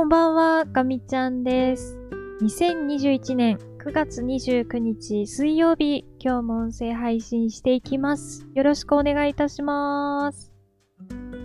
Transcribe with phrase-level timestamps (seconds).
[0.00, 1.98] こんばんは、ガミちゃんです。
[2.40, 8.48] 2021年9月29日水曜日、今日も音声配信していきます。
[8.54, 10.54] よろしくお願いいたします。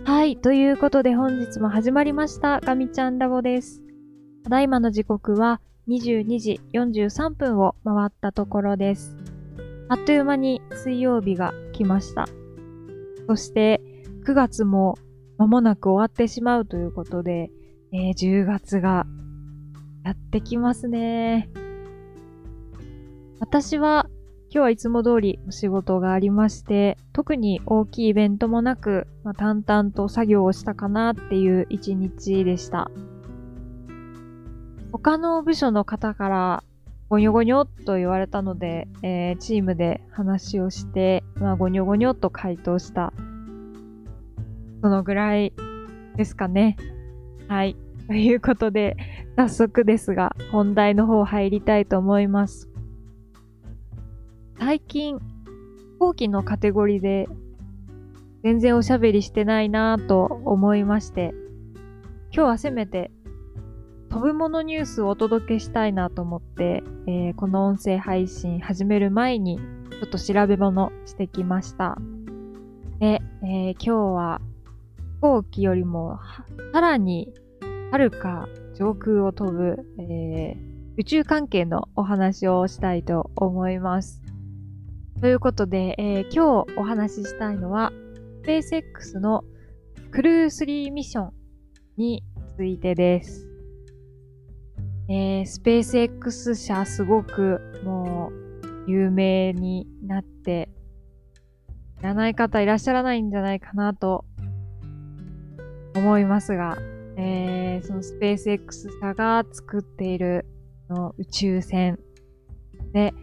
[0.06, 3.82] はい、ということで本日も始まりました、ガミちゃんラボです。
[4.44, 9.18] ただいまの時刻は22時43分を回ったところです。
[9.90, 12.26] あっという間に水曜日が来ました。
[13.26, 13.82] そして
[14.24, 14.96] 9月も
[15.36, 17.50] 間もなく終わってしまうということで、
[17.92, 19.06] えー10月が
[20.04, 21.48] やってきますね。
[23.40, 24.08] 私は
[24.48, 32.90] 今日はいつも通りお仕事がありまして、特に大きいイベントもなく、まあ、淡々と作業をしたかなっていう一日でした。
[34.92, 36.64] 他の部署の方から
[37.08, 43.12] ゴニョゴニョと言われたので、えーチームで話をして、まあ、ゴニョゴニョと回答した。
[44.80, 45.52] そのぐらい
[46.16, 46.76] ですかね。
[47.48, 47.76] はい。
[48.06, 48.96] ということで、
[49.36, 52.68] 早速ですが、本題の方入りたいと思います。
[54.58, 55.18] 最近、
[55.98, 57.28] 後期のカテゴリーで、
[58.42, 61.34] 全然おしゃべりしてないなぁと思いまして、
[62.32, 63.10] 今日はせめて、
[64.08, 71.98] 飛ぶものニュースをお届けしたいなと思って、えーこの音声配信始める前に、ちょっと調べ物してきました。
[72.98, 74.40] で、えー今日は、
[75.26, 76.20] 行機よりも、
[76.72, 77.32] さらに、
[77.90, 84.22] はるか上空を飛ぶ、えー宇宙関係のお話をしたいと思います。
[85.20, 87.92] ということで、えー今日お話ししたいのは、
[88.42, 89.44] スペース X の
[90.12, 91.32] クルー3ミッション
[91.96, 92.22] に
[92.56, 93.48] ついてです。
[95.08, 98.30] えースペース X 社すごくも
[98.86, 100.70] う有名になって、
[101.98, 104.24] 知らない方いらっしゃらないんじゃないかなと
[105.96, 106.76] 思いますが、
[107.16, 110.46] えーそのスペース X 社が作っている
[110.88, 111.98] の宇宙船
[112.92, 113.14] で、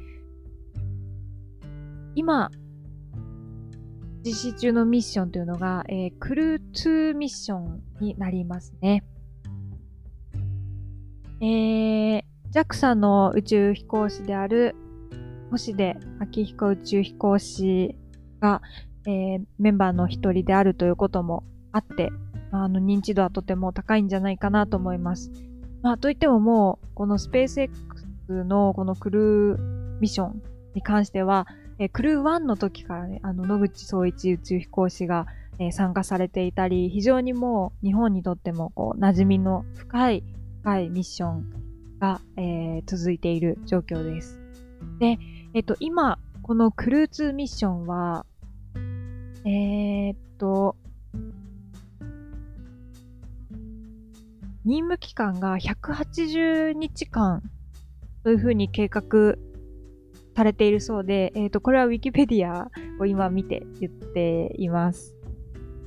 [2.16, 2.50] 今、
[4.23, 9.03] 実施中のミッションというのが、えークルー2ミッションになりますね。
[11.41, 14.75] えー、JAXA の宇宙飛行士である
[15.51, 17.95] 星出明彦宇宙飛行士
[18.39, 18.62] が、
[19.06, 22.09] えーメンバーの一人であるということもあって、
[22.55, 25.31] あの認知度はとても高いんじゃないかなと思います。
[25.81, 28.05] まあ、といってももう、このスペース X
[28.45, 30.41] のこのクルーミッション
[30.75, 31.47] に関しては、
[31.79, 35.25] えクルー1の時からね、あの、野口聡一宇宙飛行士が、
[35.59, 40.23] え参加されていたり、非常にもう日本にとってもこう、馴染みの深い、
[40.61, 41.49] 深いミッション
[41.99, 44.39] が、えー続いている状況です。
[44.99, 45.17] で、
[45.53, 48.25] えっ、と、今、このクルー2ミッションは、
[49.45, 50.15] えー
[54.73, 57.44] 任務期間が180日間
[58.23, 59.35] というふうに計画
[60.35, 62.66] されているそうで、えっ、と、これは Wikipedia
[63.00, 65.13] を今見て言っています。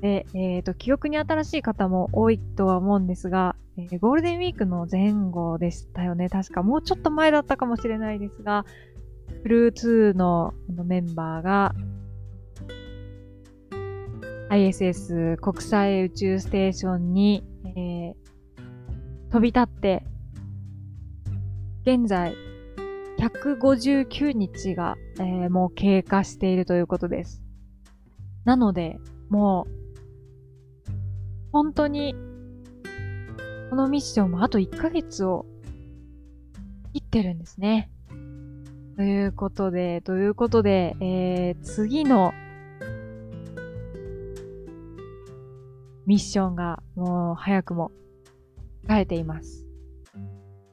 [0.03, 6.29] で、えっ、と、記憶に新しい方も多いとは思うんですが、えーゴールデンウィークの前後でしたよね。
[6.29, 8.65] 確かもうちょっと前だったかもしれないですが、
[9.43, 11.75] クルー2ののメンバーが
[14.51, 18.26] ISS 国際宇宙ステーションに、えー
[19.31, 20.05] 飛び立って、
[21.83, 22.35] 現在
[23.19, 27.43] 159日が、えーもう経過しているということです。
[28.45, 28.99] なので、
[29.29, 30.91] もう、
[31.53, 32.15] 本当に、
[33.71, 35.47] このミッションもあと1ヶ月を
[36.93, 37.91] 切ってるんですね。
[38.97, 42.33] ということで、ということで、えー次の
[46.07, 47.91] ミッションがもう早くも
[48.89, 49.67] 控えています。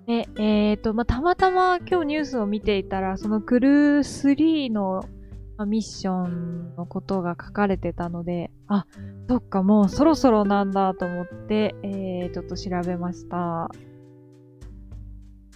[0.05, 5.05] で、えっ、と、まあ、たまたま今日ニュースを見ていたら、そのクルー3の
[5.65, 8.85] ミッションのことが書かれてたので、あ、
[9.29, 13.69] そっか、もうそろそろなんだと思って、えー、ちょっと調べました。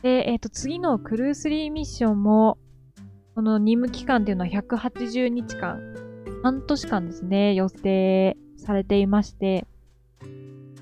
[0.01, 2.57] で、えっ、と、次のクルー3ミッションも、
[3.35, 5.79] この任務期間っていうのは180日間、
[6.41, 9.65] 半年間ですね、予定されていまして、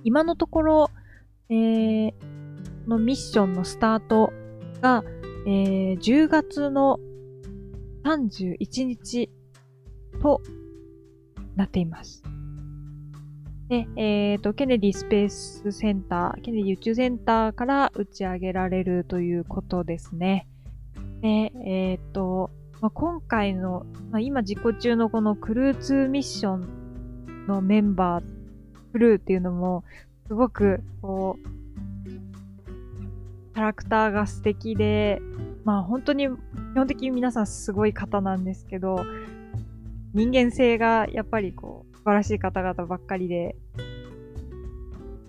[0.04, 0.90] 今のところ、
[1.50, 2.14] えー、
[2.88, 4.32] のミッションのスタート
[4.82, 5.04] が、
[5.48, 7.00] えー10月の
[8.04, 9.30] 31日
[10.22, 10.42] と
[11.56, 12.24] なっています。
[13.68, 20.48] で、えっ、と、ケネディスペースセンター、ケネディ宇宙センターから打ち上げられるということですね。
[21.22, 22.52] で、えっ、と、
[22.82, 28.24] まあ、今回の、まあ、今実行中のこのクルー2ミッションのメンバー、
[28.92, 29.84] クルーっていうのも、
[30.28, 32.10] すごく、こう、
[33.54, 35.22] キャラクターが素敵で、
[35.64, 36.30] まあ本当に基
[36.76, 39.06] 本的に皆さんすごい方なんですけど、
[40.14, 43.56] 人間性がやっぱりこう素晴らしい方々ばっかりで、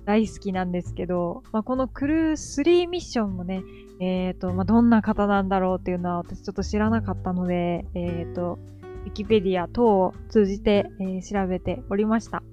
[0.07, 3.65] 大好きなんですけど、まあ、このクルー3ミッションもね、
[4.01, 8.61] えっ、ー、と、まあ、どんな方なんだろうっていうのは私ちょっと知らなかったので、えっ、ー、と、
[9.05, 12.45] ウィキペディア等を通じて、えー、調べておりました。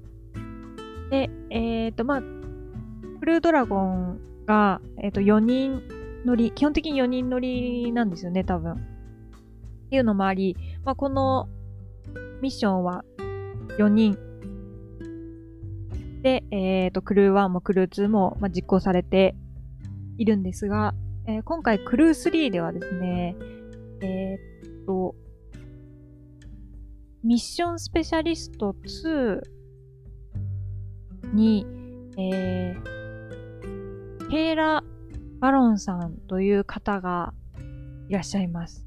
[1.83, 2.21] えっ、と、まあ、
[3.19, 5.81] クルードラゴンが、えっ、と、4人
[6.25, 8.74] 乗り、基本的に4人乗りなんですよね、多分。
[8.74, 8.75] っ
[9.89, 11.50] ていうのもあり、まあ、この
[12.41, 13.03] ミッションは
[13.77, 14.18] 4人
[16.21, 19.36] で、えっ、ー、と、クルー1もクルー2も、まあ、実行されて
[20.18, 20.95] いるんですが、
[21.27, 23.36] えー、今回クルー3ではですね、
[24.01, 25.15] えっ、と、
[27.24, 29.41] ミッションスペシャリスト2
[31.33, 31.65] に、
[32.18, 34.83] えー、ケーラ・
[35.39, 37.33] バロンさんという方が
[38.07, 38.85] いらっしゃいます。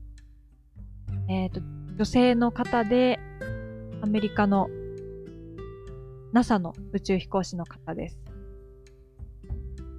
[1.29, 1.61] えっ、と、
[1.97, 3.19] 女性の方で、
[4.03, 4.69] アメリカの
[6.33, 8.19] NASA の宇宙飛行士の方です。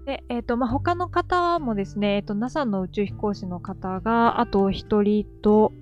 [0.05, 5.73] で、えっ、ー、と、まあ、他の方もですね、えっ、ー、と、NASA の宇宙飛行士の方が、あと一人と、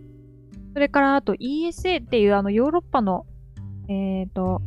[0.74, 3.26] それからあと ESA っていうあのヨーロッパの、
[3.88, 4.62] えっ、と、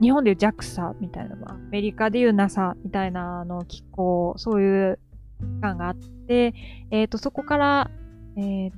[0.00, 4.98] 日本でいう JAXA みたいなのアメリカでいう NASA みたいなあの機構、そういう
[5.40, 6.54] 機関があって、
[6.90, 7.90] えっ、と、そこから、
[8.36, 8.72] えー、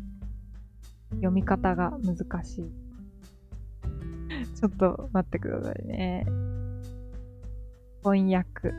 [1.17, 2.71] 読み方が難しい。
[4.59, 6.27] ちょっと待ってくださいね。
[8.03, 8.73] 翻訳。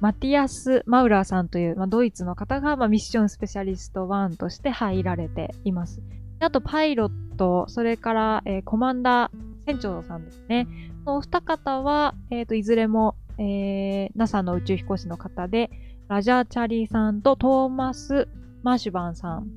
[0.00, 6.00] マティアス・マウラーさんという、まあ、ドイツの方が、まあ、ミッションスペシャリスト1として入られています。
[6.38, 10.66] あと、パイロット、それから、えー、コマンダー、船長さんですね。
[11.04, 15.70] このお二方は、えっ、ー、と、いずれも、えー、NASA の宇宙飛行士の方で、
[16.08, 18.28] ラジャー・チャリーさんとトーマス・
[18.62, 19.48] マーシュバンさん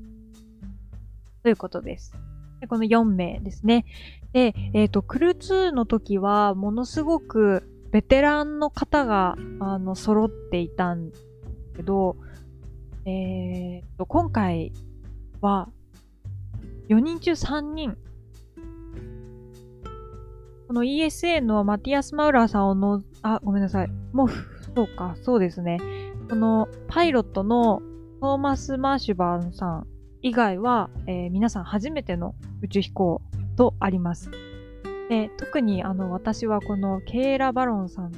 [1.41, 2.13] ということです。
[2.61, 3.85] でこの4名ですね。
[4.31, 11.25] で、えっ、ー、と、クルー2の時は、ものすごくベテランの方が、あの、揃っていたんです
[11.75, 12.15] けど、
[13.05, 14.71] えっ、ー、と、今回
[15.41, 15.69] は、
[16.89, 17.97] 4人中3人、
[20.73, 23.89] この ESA のマティアス・マウラーさんをの、あ、ごめんなさい。
[24.11, 24.29] もう、
[24.75, 25.77] そうか、そうですね。
[26.27, 27.83] このパイロットの
[28.21, 29.87] トーマス・マーシュバーンさん
[30.23, 32.33] 以外は、えー、皆さん初めての
[32.63, 33.21] 宇宙飛行
[33.55, 34.31] とあります。
[35.09, 38.11] で特にあの私はこのケイラ・バロンさん、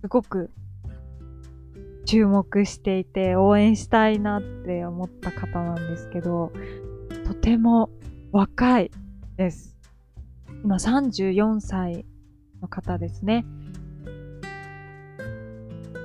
[0.00, 0.50] すごく
[2.06, 6.50] 注目していて応援したいなって思った方なんですけど、
[7.26, 7.90] とても
[8.32, 8.90] 若い
[9.36, 9.73] です。
[10.64, 12.06] 今34歳
[12.62, 13.44] の方ですね。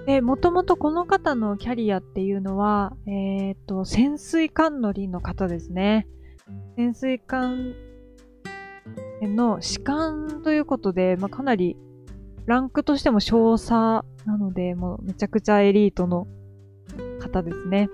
[0.06, 6.08] で、もともとこの方のキャリアっていうのは、えっ、ー、と、潜水艦乗りの方ですね。
[6.76, 7.74] 潜水艦
[9.22, 11.78] の士官ということで、まあ、かなり
[12.46, 14.04] ランクとしても少佐な
[14.38, 16.28] ので、もうめちゃくちゃエリートの
[17.22, 17.88] 方ですね。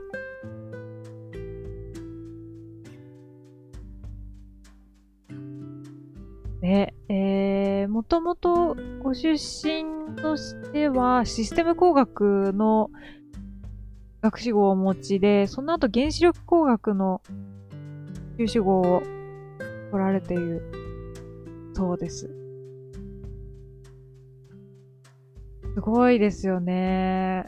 [6.65, 12.89] で、えー、もともとご出身としてはシステム工学の
[14.23, 17.21] 学士号をお持ちで、その後原子力工学の
[18.39, 19.03] 修士号を
[19.91, 20.63] 取られている
[21.75, 22.31] そうです。
[25.75, 27.45] すごいですよね。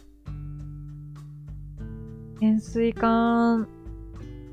[2.39, 3.67] 潜水艦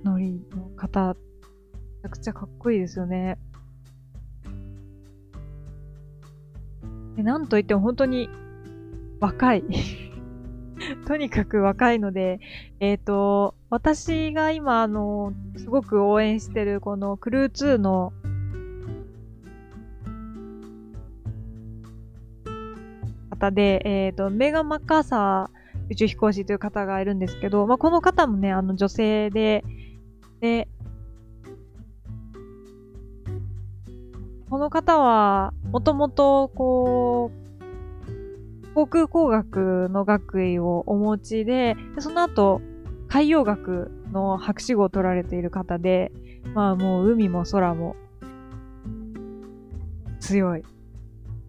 [0.04, 3.36] 乗りの方、めちゃくちゃかっこいいですよね。
[7.16, 8.28] でなんといっても本当に
[9.20, 9.64] 若い。
[11.06, 12.40] とにかく若いので、
[12.80, 18.12] えっ、ー、と、私が今、あの、すごく応援してるこのクルー2の
[23.30, 29.64] 方で、えっ、ー、と、メガ・マッカーサー宇宙飛行士という方がいるんですけど、まあ、この方もね、あの女性で、
[30.40, 30.68] で、
[34.48, 42.60] この方は、もともと、こう、航空工学の学位をお持ちで、その後、
[43.08, 46.12] 海洋学の博士号を取られている方で、
[46.54, 47.96] まあもう海も空も
[50.20, 50.62] 強い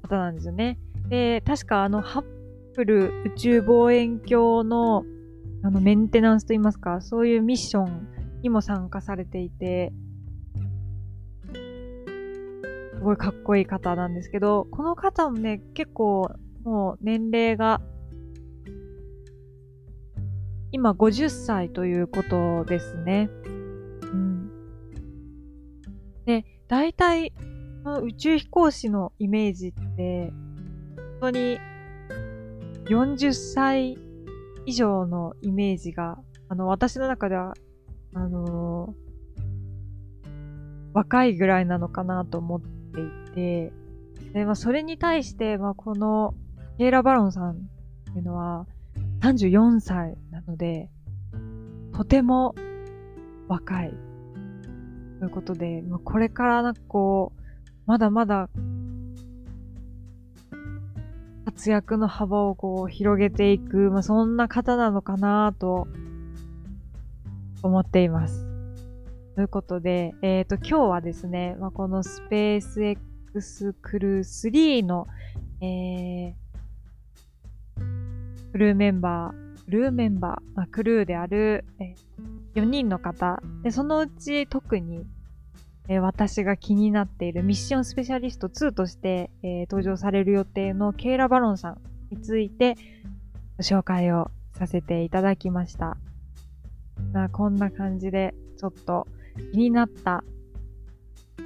[0.02, 0.80] 方なんですよね。
[1.08, 2.26] で、確かあの、ハッ
[2.76, 5.06] ブル宇宙望遠鏡の
[5.62, 8.08] あのメンテナンスといいますか、そういうミッション
[8.42, 9.94] にも参加されていて、
[13.06, 16.30] ごいかっこいい方なんですけど、この方もね、結構
[16.64, 17.82] もう年齢が
[20.72, 23.30] 今50歳ということですね。
[23.44, 24.52] うん。
[26.26, 27.32] で、大体、
[28.04, 30.34] 宇宙飛行士のイメージって、
[31.22, 31.60] 本当に
[32.90, 33.98] 40歳
[34.66, 36.18] 以上のイメージが、
[36.50, 37.54] あの、私の中では、
[38.14, 40.30] あのー、
[40.94, 42.62] 若いぐらいなのかなと思っ
[42.96, 43.74] ていて、
[44.34, 46.34] で、まあ、それに対して、まあ、この、
[46.78, 47.56] ケイラ・バロンさんっ
[48.14, 48.66] ていうのは、
[49.22, 50.90] 34歳なので、
[51.94, 52.56] とても
[53.48, 53.94] 若い。
[55.20, 57.42] ということで、まあ、これからなんかこう、
[57.86, 58.50] まだまだ
[61.46, 65.88] 活躍の幅をこう広げていく、まあ、そんな方なのかなと
[67.64, 68.55] 思っています。
[69.36, 75.08] ということで、えっ、ー、と、今日はですね、まあ、このスペース X クルー3の、
[75.62, 76.34] えー、
[78.54, 85.06] クルーメンバー、クルーメンバー、まあ、クルーである、えー、4人の方、で、そのうち特に
[85.88, 92.76] えー、私が気になっているミッションスペシャリスト2として、えー、登場される予定のケイラ・バロンさんについて
[93.58, 95.98] ご紹介をさせていただきました。
[97.14, 99.08] まあ、こんな感じでちょっと
[99.52, 100.24] 気になった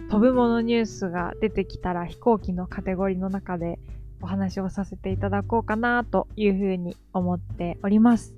[0.09, 3.79] 飛ぶものニュースが出てきたら飛行機のカテゴリーの中で
[4.21, 8.35] お話をさせていただこうかなというふうに思っております。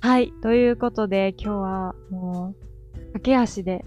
[0.00, 0.32] はい。
[0.42, 3.84] ということで今日はもう駆け足で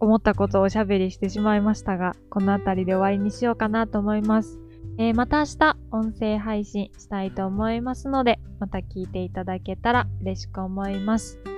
[0.00, 4.58] 思ったことをおしゃべりしてしまいましたが、この辺りで終わりにしようかなと思います。
[4.96, 11.53] えー、また明日音声配信したいと思いますので、また聞いていただけたら嬉しく思います。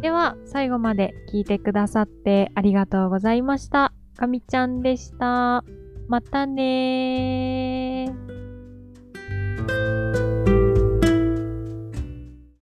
[0.00, 3.92] では、最後まで聞いてくださってありがとうございました。
[4.16, 5.64] かみちゃんでした。
[6.08, 7.95] またねー。